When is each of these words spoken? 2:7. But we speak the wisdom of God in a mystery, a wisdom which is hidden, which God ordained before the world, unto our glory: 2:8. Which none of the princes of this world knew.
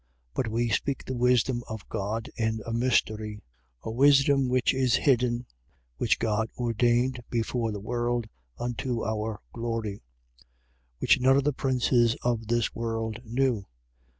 2:7. 0.29 0.29
But 0.33 0.47
we 0.47 0.69
speak 0.69 1.05
the 1.05 1.13
wisdom 1.15 1.63
of 1.67 1.87
God 1.87 2.27
in 2.35 2.59
a 2.65 2.73
mystery, 2.73 3.43
a 3.83 3.91
wisdom 3.91 4.49
which 4.49 4.73
is 4.73 4.95
hidden, 4.95 5.45
which 5.97 6.17
God 6.17 6.49
ordained 6.57 7.21
before 7.29 7.71
the 7.71 7.79
world, 7.79 8.25
unto 8.57 9.05
our 9.05 9.39
glory: 9.53 10.01
2:8. 10.39 10.47
Which 10.97 11.19
none 11.19 11.37
of 11.37 11.43
the 11.43 11.53
princes 11.53 12.15
of 12.23 12.47
this 12.47 12.73
world 12.73 13.21
knew. 13.23 13.67